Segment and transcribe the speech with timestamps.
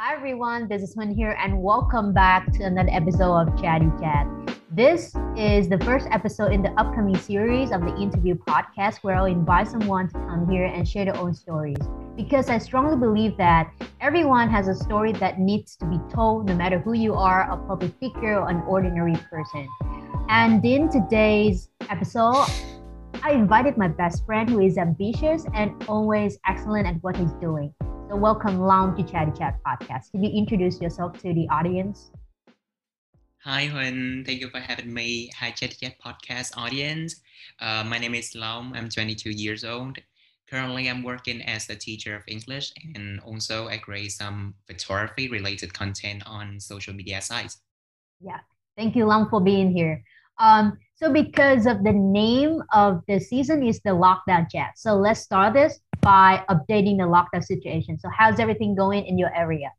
[0.00, 4.28] Hi everyone, this is Hun here, and welcome back to another episode of Chatty Chat.
[4.70, 9.24] This is the first episode in the upcoming series of the interview podcast where I'll
[9.24, 11.78] invite someone to come here and share their own stories.
[12.14, 16.54] Because I strongly believe that everyone has a story that needs to be told, no
[16.54, 19.66] matter who you are, a public figure or an ordinary person.
[20.28, 22.46] And in today's episode,
[23.24, 27.74] I invited my best friend who is ambitious and always excellent at what he's doing.
[28.08, 30.12] So, welcome, Long to Chatty Chat podcast.
[30.12, 32.10] Can you introduce yourself to the audience?
[33.44, 34.24] Hi, Huân.
[34.24, 35.30] Thank you for having me.
[35.38, 37.20] Hi, Chatty Chat podcast audience.
[37.60, 38.74] Uh, my name is Long.
[38.74, 39.98] I'm 22 years old.
[40.48, 45.74] Currently, I'm working as a teacher of English and also I create some photography related
[45.74, 47.60] content on social media sites.
[48.22, 48.40] Yeah,
[48.74, 50.02] thank you, Long, for being here.
[50.38, 54.78] Um, so, because of the name of the season is the lockdown chat.
[54.78, 57.98] So, let's start this by updating the lockdown situation.
[57.98, 59.70] So, how's everything going in your area?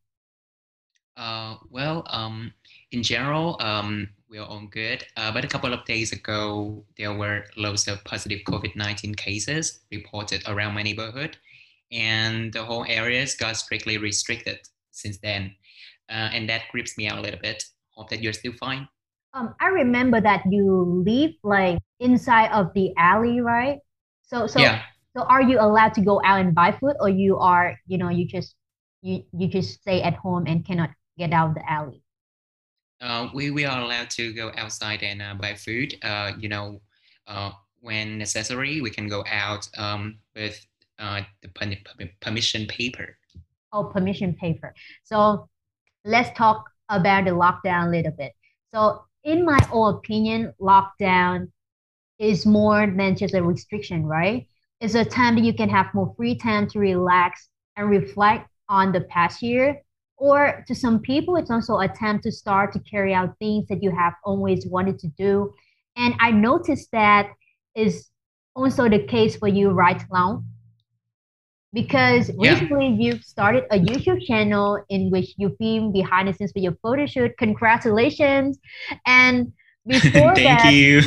[1.18, 2.54] Uh, well, um,
[2.92, 5.04] in general, um, we're all good.
[5.18, 9.80] Uh, but a couple of days ago, there were loads of positive COVID 19 cases
[9.92, 11.36] reported around my neighborhood,
[11.92, 14.60] and the whole areas got strictly restricted
[14.92, 15.56] since then.
[16.12, 17.64] Uh, and that grips me out a little bit.
[17.96, 18.88] Hope that you're still fine.
[19.34, 23.80] Um, I remember that you live like inside of the alley, right?
[24.22, 24.84] So, so, yeah.
[25.16, 28.10] So are you allowed to go out and buy food, or you are, you know,
[28.10, 28.56] you just
[29.02, 32.04] you you just stay at home and cannot get out of the alley?
[33.02, 35.96] Uh, we, we are allowed to go outside and uh, buy food.
[36.04, 36.82] Uh, you know,
[37.28, 40.66] uh, when necessary, we can go out um, with
[41.00, 43.18] uh, the permission paper.
[43.72, 44.74] Oh, permission paper.
[45.04, 45.48] So
[46.04, 48.34] let's talk about the lockdown a little bit.
[48.74, 51.52] So in my own opinion, lockdown
[52.18, 54.46] is more than just a restriction, right?
[54.82, 58.92] It's a time that you can have more free time to relax and reflect on
[58.92, 59.82] the past year.
[60.18, 63.82] Or to some people, it's also a time to start to carry out things that
[63.82, 65.54] you have always wanted to do.
[65.96, 67.32] And I noticed that
[67.76, 68.10] is
[68.56, 70.44] also the case for you right now
[71.74, 72.52] because yeah.
[72.52, 76.76] recently you've started a YouTube channel in which you film behind the scenes for your
[76.82, 77.38] photo shoot.
[77.38, 78.60] Congratulations!
[79.06, 79.54] And
[79.88, 81.02] before Thank that, you.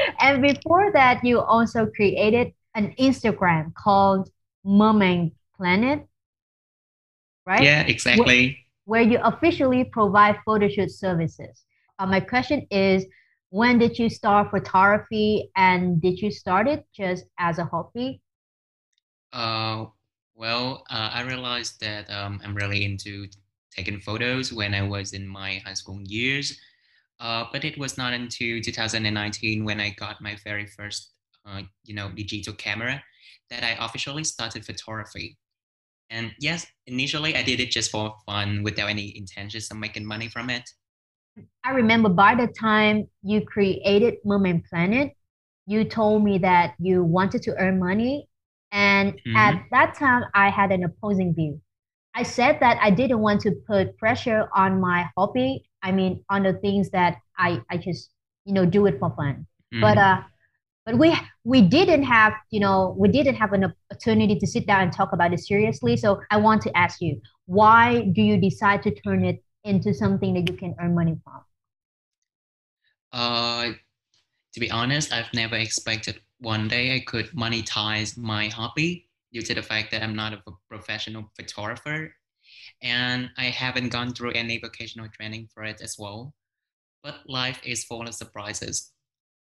[0.20, 4.30] and before that, you also created an Instagram called
[4.64, 6.06] Mermaid Planet,
[7.46, 7.62] right?
[7.62, 8.64] Yeah, exactly.
[8.84, 11.64] Where, where you officially provide photo shoot services.
[11.98, 13.06] Uh, my question is,
[13.50, 18.22] when did you start photography, and did you start it just as a hobby?
[19.32, 19.86] Uh,
[20.34, 23.26] well, uh, I realized that um, I'm really into
[23.70, 26.58] taking photos when I was in my high school years.
[27.20, 31.12] Uh, but it was not until 2019 when I got my very first,
[31.46, 33.02] uh, you know, digital camera
[33.50, 35.38] that I officially started photography.
[36.10, 40.28] And yes, initially I did it just for fun without any intentions of making money
[40.28, 40.68] from it.
[41.64, 45.12] I remember by the time you created Mermaid Planet,
[45.66, 48.28] you told me that you wanted to earn money
[48.72, 49.36] and mm-hmm.
[49.36, 51.60] at that time, I had an opposing view.
[52.14, 55.68] I said that I didn't want to put pressure on my hobby.
[55.82, 58.10] I mean, on the things that I, I just,
[58.44, 59.46] you know, do it for fun.
[59.72, 59.80] Mm-hmm.
[59.82, 60.20] But uh,
[60.86, 61.14] but we
[61.44, 65.12] we didn't have, you know, we didn't have an opportunity to sit down and talk
[65.12, 65.96] about it seriously.
[65.96, 70.34] So I want to ask you, why do you decide to turn it into something
[70.34, 71.40] that you can earn money from?
[73.12, 73.72] Uh,
[74.54, 79.54] to be honest, I've never expected one day I could monetize my hobby due to
[79.54, 82.14] the fact that I'm not a professional photographer
[82.82, 86.34] and I haven't gone through any vocational training for it as well.
[87.02, 88.92] But life is full of surprises.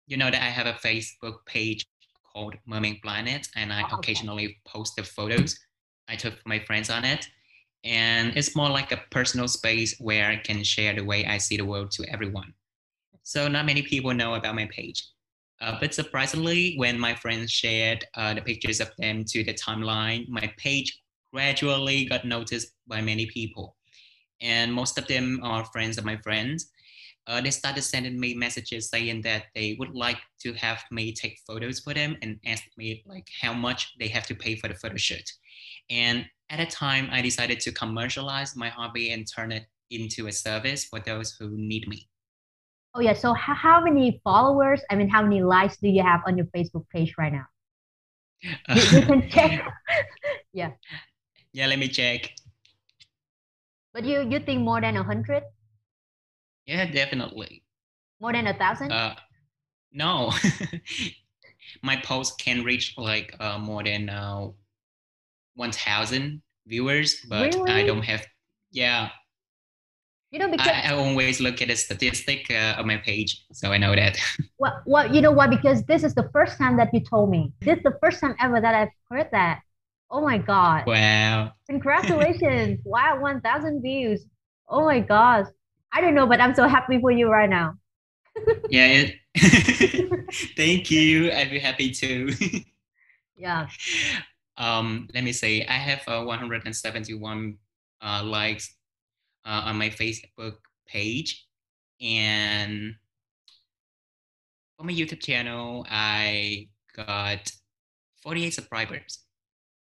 [0.07, 1.85] You know that I have a Facebook page
[2.33, 5.57] called Mermaid Planet and I oh, occasionally post the photos
[6.11, 7.25] I took for my friends on it.
[7.83, 11.57] And it's more like a personal space where I can share the way I see
[11.57, 12.53] the world to everyone.
[13.23, 15.07] So not many people know about my page.
[15.61, 20.27] Uh, but surprisingly, when my friends shared uh, the pictures of them to the timeline,
[20.27, 23.75] my page gradually got noticed by many people.
[24.41, 26.71] And most of them are friends of my friends.
[27.27, 31.37] Uh, they started sending me messages saying that they would like to have me take
[31.45, 34.73] photos for them and ask me like how much they have to pay for the
[34.75, 35.29] photo shoot.
[35.89, 40.31] And at a time, I decided to commercialize my hobby and turn it into a
[40.31, 42.09] service for those who need me.
[42.93, 43.13] Oh yeah.
[43.13, 44.81] So how, how many followers?
[44.89, 47.45] I mean, how many likes do you have on your Facebook page right now?
[48.75, 49.67] You, you can check.
[50.53, 50.71] yeah.
[51.53, 51.67] Yeah.
[51.67, 52.31] Let me check.
[53.93, 55.43] But you you think more than a hundred?
[56.65, 57.63] Yeah, definitely.
[58.19, 58.91] More than a thousand?
[58.91, 59.15] Uh,
[59.91, 60.31] no.
[61.83, 64.49] My post can reach like uh, more than uh,
[65.55, 67.71] one thousand viewers, but really?
[67.71, 68.25] I don't have
[68.71, 69.09] Yeah.
[70.31, 73.71] You know, because I, I always look at the statistic uh, on my page, so
[73.71, 74.17] I know that.
[74.57, 75.49] well, well, you know what?
[75.49, 77.51] Because this is the first time that you told me.
[77.59, 79.59] This is the first time ever that I've heard that.
[80.09, 80.85] Oh my god!
[80.87, 81.51] Wow!
[81.69, 82.79] Congratulations!
[82.85, 84.25] wow, one thousand views.
[84.69, 85.47] Oh my gosh!
[85.91, 87.75] I don't know, but I'm so happy for you right now.
[88.69, 89.09] yeah.
[90.55, 91.31] Thank you.
[91.31, 92.33] I'd be happy too.
[93.35, 93.67] yeah.
[94.57, 97.57] Um, let me say, I have uh, 171
[98.01, 98.75] uh, likes
[99.45, 100.55] uh, on my Facebook
[100.87, 101.47] page,
[101.99, 102.95] and
[104.79, 107.51] on my YouTube channel, I got
[108.23, 109.19] 48 subscribers.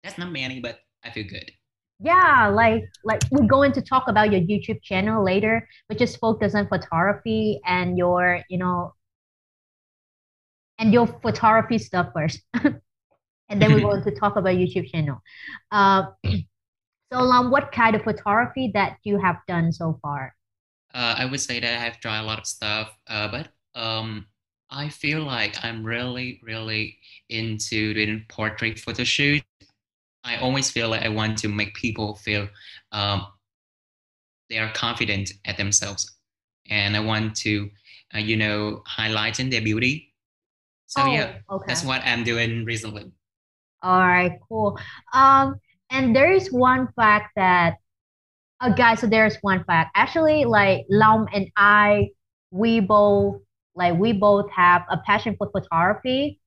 [0.02, 1.50] That's not many, but I feel good.
[2.00, 6.54] Yeah, like like we're going to talk about your YouTube channel later, but just focus
[6.54, 8.94] on photography and your, you know,
[10.78, 12.40] and your photography stuff first.
[13.48, 15.20] and then we're going to talk about YouTube channel.
[15.72, 16.04] Uh,
[17.12, 20.34] so, um, what kind of photography that you have done so far?
[20.94, 24.26] Uh, I would say that I have tried a lot of stuff, uh, but um,
[24.70, 26.98] I feel like I'm really, really
[27.28, 29.42] into doing portrait photo shoot.
[30.28, 32.48] I always feel like I want to make people feel
[32.92, 33.26] um,
[34.50, 36.16] they are confident at themselves,
[36.68, 37.70] and I want to,
[38.14, 40.14] uh, you know, highlighting their beauty.
[40.86, 41.64] So oh, yeah, okay.
[41.66, 43.12] that's what I'm doing recently.
[43.82, 44.78] All right, cool.
[45.12, 45.56] Um,
[45.90, 47.76] and there is one fact that,
[48.60, 49.00] uh, guys.
[49.00, 49.92] So there's one fact.
[49.94, 52.08] Actually, like Long and I,
[52.50, 53.40] we both
[53.78, 56.40] like we both have a passion for photography,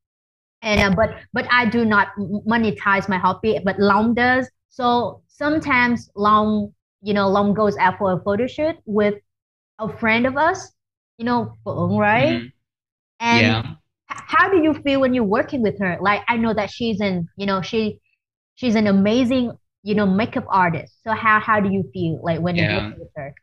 [0.62, 4.50] and uh, but but I do not monetize my hobby, but Long does.
[4.70, 9.16] So sometimes Long, you know, Long goes out for a photo shoot with
[9.80, 10.72] a friend of us,
[11.18, 12.40] you know, right?
[12.40, 12.48] Mm-hmm.
[13.20, 13.76] And yeah
[14.12, 17.28] how do you feel when you're working with her like i know that she's an
[17.38, 18.00] you know she
[18.56, 19.52] she's an amazing
[19.84, 22.72] you know makeup artist so how how do you feel like when yeah.
[22.72, 23.34] you're working with her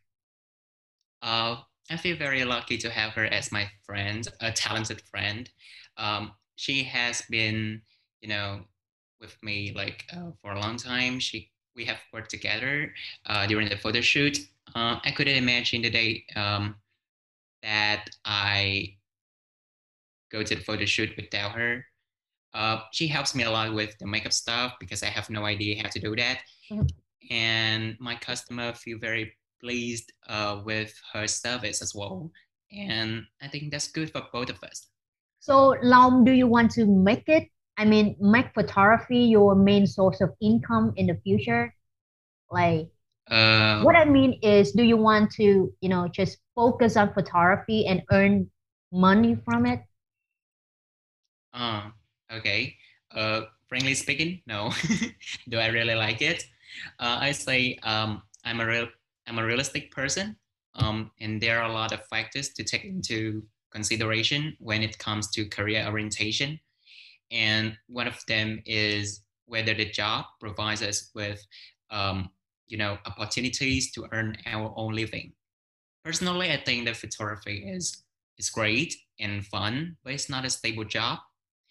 [1.22, 1.56] uh
[1.90, 5.50] i feel very lucky to have her as my friend a talented friend
[5.96, 7.80] um she has been
[8.20, 8.60] you know
[9.20, 12.92] with me like uh, for a long time she we have worked together
[13.26, 14.38] uh, during the photo shoot
[14.74, 16.74] uh, i couldn't imagine the day um,
[17.62, 18.98] that i
[20.30, 21.84] go to the photo shoot without her.
[22.54, 25.82] Uh, she helps me a lot with the makeup stuff because I have no idea
[25.82, 26.40] how to do that.
[26.70, 26.86] Mm-hmm.
[27.30, 32.30] And my customer feel very pleased uh, with her service as well.
[32.72, 34.88] And I think that's good for both of us.
[35.40, 37.48] So, Long, do you want to make it?
[37.76, 41.74] I mean, make photography your main source of income in the future?
[42.50, 42.90] Like,
[43.30, 47.86] uh, what I mean is, do you want to, you know, just focus on photography
[47.86, 48.50] and earn
[48.92, 49.82] money from it?
[51.52, 51.90] Uh,
[52.32, 52.76] okay.
[53.10, 54.70] Uh, frankly speaking, no.
[55.48, 56.44] Do I really like it?
[56.98, 58.88] Uh, I say um, I'm a real
[59.26, 60.36] I'm a realistic person,
[60.74, 65.30] um, and there are a lot of factors to take into consideration when it comes
[65.32, 66.58] to career orientation.
[67.30, 71.44] And one of them is whether the job provides us with,
[71.90, 72.30] um,
[72.66, 75.32] you know, opportunities to earn our own living.
[76.04, 78.04] Personally, I think that photography is
[78.38, 81.18] is great and fun, but it's not a stable job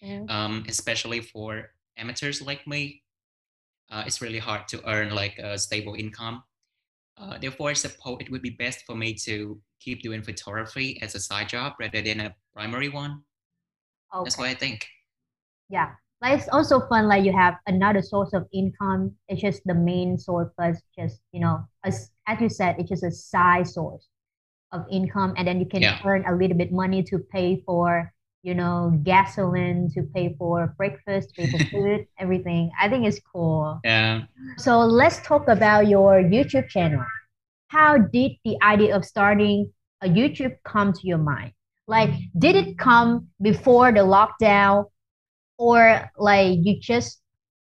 [0.00, 0.24] yeah.
[0.28, 3.02] um, especially for amateurs like me.
[3.90, 6.42] Uh, it's really hard to earn like a stable income.
[7.20, 11.14] Uh, therefore, I suppose it would be best for me to keep doing photography as
[11.14, 13.22] a side job rather than a primary one.
[14.14, 14.24] Okay.
[14.24, 14.86] That's what I think.
[15.68, 15.90] Yeah,
[16.22, 17.08] like it's also fun.
[17.08, 19.14] Like you have another source of income.
[19.28, 23.02] It's just the main source, but just you know, as as you said, it's just
[23.02, 24.08] a side source
[24.72, 25.98] of income, and then you can yeah.
[26.04, 31.34] earn a little bit money to pay for you know, gasoline to pay for breakfast,
[31.34, 32.70] pay for food, everything.
[32.80, 33.80] I think it's cool.
[33.84, 34.22] Yeah.
[34.56, 37.04] So let's talk about your YouTube channel.
[37.68, 41.52] How did the idea of starting a YouTube come to your mind?
[41.86, 44.84] Like, did it come before the lockdown,
[45.56, 47.20] or like you just,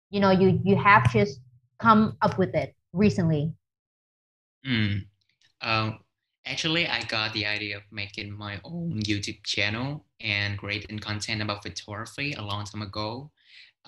[0.10, 1.40] you know, you you have just
[1.80, 3.54] come up with it recently?
[4.66, 4.98] Hmm.
[5.62, 6.00] Um,
[6.50, 11.62] Actually, I got the idea of making my own YouTube channel and creating content about
[11.62, 13.30] photography a long time ago,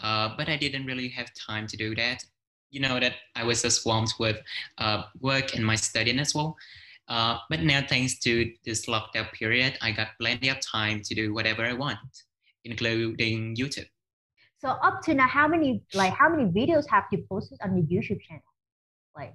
[0.03, 2.24] uh, but I didn't really have time to do that.
[2.70, 4.38] You know that I was just swamped with
[4.77, 6.56] uh, work and my studying as well.
[7.08, 11.34] Uh, but now, thanks to this lockdown period, I got plenty of time to do
[11.34, 11.98] whatever I want,
[12.63, 13.89] including YouTube.
[14.60, 17.88] So up to now, how many like how many videos have you posted on your
[17.88, 18.44] YouTube channel?
[19.15, 19.34] Like,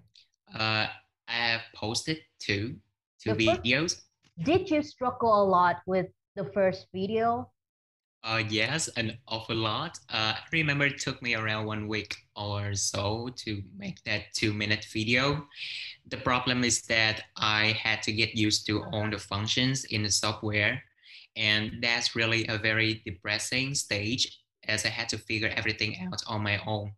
[0.55, 0.87] uh,
[1.27, 2.77] I have posted two
[3.23, 4.03] two videos.
[4.43, 7.51] Did you struggle a lot with the first video?
[8.23, 9.99] Uh, yes, an awful lot.
[10.11, 14.53] Uh, I remember it took me around one week or so to make that two
[14.53, 15.47] minute video.
[16.09, 20.11] The problem is that I had to get used to all the functions in the
[20.11, 20.83] software.
[21.37, 26.43] And that's really a very depressing stage as I had to figure everything out on
[26.43, 26.93] my own.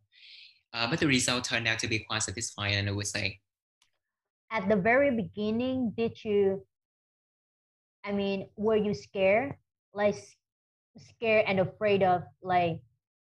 [0.72, 3.40] Uh, but the result turned out to be quite satisfying, and I would say.
[4.50, 6.64] At the very beginning, did you,
[8.05, 9.57] I mean, were you scared?
[9.93, 10.14] Like
[10.97, 12.81] scared and afraid of like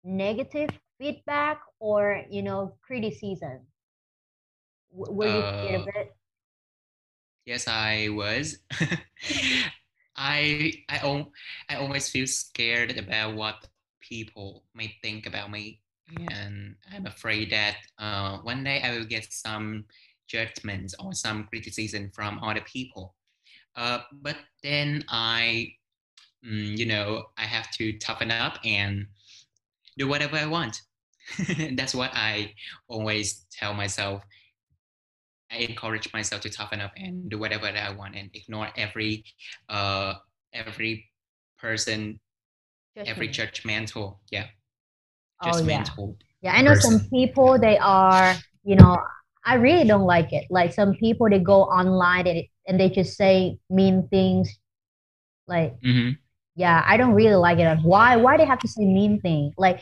[0.04, 3.66] negative feedback or you know criticism
[4.92, 6.16] w- were you scared of Uh, it
[7.44, 8.58] yes, I was.
[10.16, 11.32] I I al-
[11.68, 13.68] I always feel scared about what
[14.00, 15.80] people may think about me,
[16.28, 19.84] and I'm afraid that uh, one day I will get some
[20.28, 23.14] judgments or some criticism from other people.
[23.76, 25.72] Uh, but then I,
[26.44, 29.06] mm, you know, I have to toughen up and
[29.96, 30.80] do whatever I want.
[31.72, 32.54] That's what I
[32.88, 34.22] always tell myself.
[35.50, 39.24] I encourage myself to toughen up and do whatever that I want and ignore every
[39.68, 40.14] uh
[40.52, 41.10] every
[41.58, 42.20] person,
[42.96, 44.46] every judgmental, yeah,
[45.42, 48.96] oh yeah judgmental yeah i know some people they are you know
[49.44, 50.46] i really don't like it.
[50.50, 54.58] Like some people they go online and, and they just say mean things.
[55.46, 56.10] Like hmm
[56.56, 57.78] yeah i don't really like it.
[57.82, 59.52] Why why they have to say mean thing?
[59.56, 59.80] Like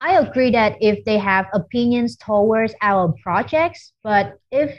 [0.00, 4.78] i agree that if they have opinions towards our projects but if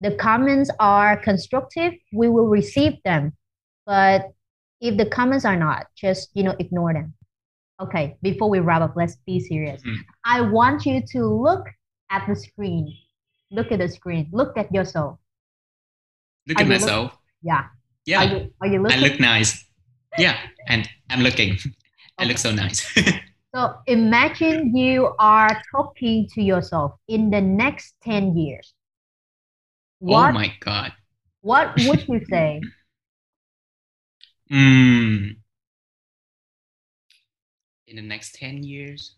[0.00, 3.32] the comments are constructive we will receive them.
[3.86, 4.32] But
[4.80, 7.14] if the comments are not just you know ignore them.
[7.80, 9.82] Okay before we wrap up let's be serious.
[9.82, 11.66] Hmm i want you to look
[12.10, 12.92] at the screen
[13.52, 15.18] look at the screen look at yourself
[16.46, 17.18] Look are at you look myself.
[17.42, 17.64] yeah
[18.16, 18.98] are Yeah, you are you looking?
[19.04, 19.64] I look nice.
[20.18, 20.36] Yeah,
[20.68, 21.58] and I'm looking.
[22.18, 22.86] I look so nice.
[23.54, 28.74] So imagine you are talking to yourself in the next 10 years.
[30.06, 30.92] oh my God.
[31.42, 32.60] what would you say?
[34.50, 35.36] Mm,
[37.86, 39.16] in the next 10 years?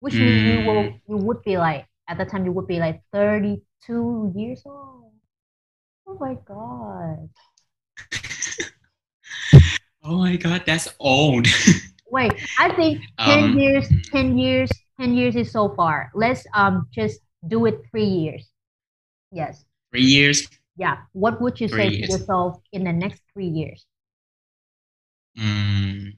[0.00, 2.78] Which means you will Mm, you would be like at the time you would be
[2.78, 5.12] like 32 years old.
[6.06, 7.28] Oh my god.
[10.04, 11.46] oh my God, that's old.
[12.10, 14.70] Wait, I think 10 um, years, 10 years,
[15.00, 16.10] 10 years is so far.
[16.14, 18.50] Let's um just do it 3 years.
[19.32, 19.64] Yes.
[19.90, 20.46] three years?
[20.76, 20.98] Yeah.
[21.12, 23.86] What would you Three say to yourself in the next 3 years?
[25.38, 26.16] Mm.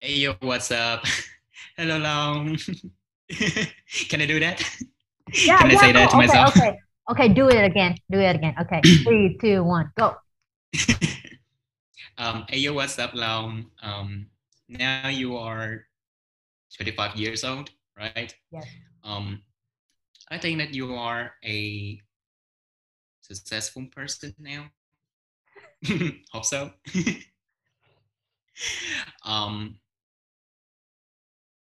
[0.00, 1.04] Hey, yo, what's up?
[1.76, 2.56] Hello, Long.
[4.08, 4.62] Can I do that?
[5.44, 6.00] Yeah, Can I yeah, say go.
[6.00, 6.54] that to Okay, myself?
[6.54, 6.78] okay.
[7.10, 7.96] Okay, do it again.
[8.10, 8.54] Do it again.
[8.60, 8.82] Okay.
[9.06, 10.16] Three, two, one, go.
[12.18, 13.66] um, hey, yo, what's up, Long?
[13.82, 14.26] Um,
[14.68, 15.86] now you are
[16.76, 18.34] 25 years old, right?
[18.52, 18.66] Yes.
[19.04, 19.42] Um,
[20.30, 22.00] I think that you are a
[23.20, 24.66] successful person now.
[26.32, 26.70] Hope so.
[29.24, 29.78] um,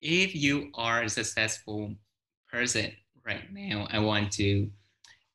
[0.01, 1.95] if you are a successful
[2.51, 2.93] person
[3.25, 4.71] right now, I want to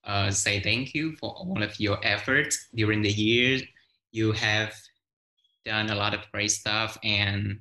[0.05, 3.63] uh, say thank you for all of your efforts during the years.
[4.11, 4.73] You have
[5.65, 7.59] done a lot of great stuff, and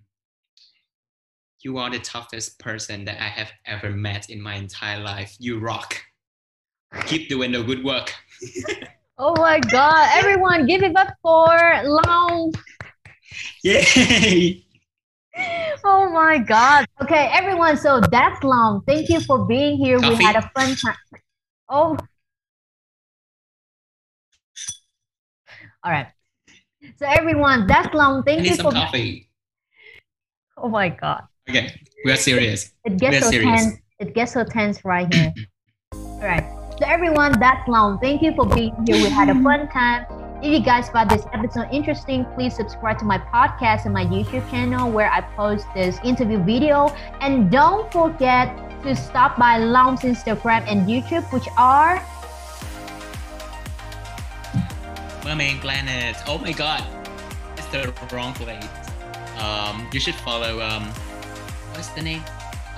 [1.60, 5.36] you are the toughest person that I have ever met in my entire life.
[5.38, 5.96] You rock.
[7.06, 8.12] Keep doing the good work.
[9.24, 10.08] Oh my God.
[10.14, 11.46] Everyone, give it up for
[11.84, 12.52] Long.
[13.62, 14.64] Yay!
[15.84, 16.86] Oh my God.
[17.02, 17.76] Okay, everyone.
[17.76, 18.82] So that's Long.
[18.86, 19.98] Thank you for being here.
[20.00, 20.96] We had a fun time.
[21.68, 21.96] Oh,
[25.84, 26.06] all right.
[26.98, 28.22] So everyone, that's Long.
[28.22, 28.72] Thank I need you some for.
[28.72, 29.28] coffee.
[30.56, 31.22] Oh my God.
[31.48, 32.72] Okay, we are serious.
[32.84, 33.64] It gets so serious.
[33.64, 33.78] tense.
[33.98, 35.32] It gets so tense right here.
[35.94, 36.44] All right.
[36.78, 37.98] So everyone, that's Long.
[37.98, 38.96] Thank you for being here.
[38.96, 40.06] We had a fun time.
[40.42, 44.42] If you guys found this episode interesting, please subscribe to my podcast and my YouTube
[44.50, 46.88] channel where I post this interview video.
[47.20, 48.50] And don't forget
[48.82, 52.02] to stop by Long's Instagram and YouTube, which are
[55.24, 56.16] Mermaid Planet.
[56.26, 56.82] Oh my god,
[57.56, 58.66] it's the wrong place.
[59.38, 60.60] Um, you should follow.
[60.60, 60.88] Um,
[61.70, 62.24] what's the name?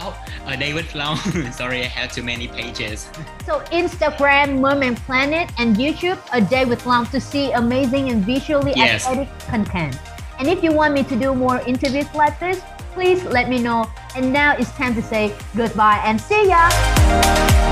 [0.05, 0.13] Oh,
[0.45, 1.17] uh, David Long.
[1.53, 3.09] Sorry, I have too many pages.
[3.47, 8.73] so Instagram, Merman Planet, and YouTube, A Day with Long to see amazing and visually
[8.77, 9.07] Yes.
[9.07, 9.97] aesthetic content.
[10.39, 12.61] And if you want me to do more interviews like this,
[12.93, 13.89] please let me know.
[14.15, 17.64] And now it's time to say goodbye and see ya.